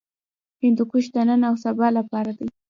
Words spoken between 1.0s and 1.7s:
د نن او